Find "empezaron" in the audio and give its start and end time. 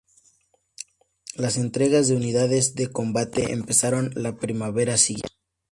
3.53-4.09